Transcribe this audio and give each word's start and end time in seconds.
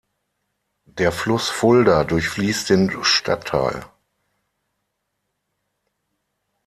Der 0.87 1.11
Fluss 1.11 1.49
Fulda 1.49 2.05
durchfließt 2.05 2.71
den 2.71 3.03
Stadtteil. 3.03 3.85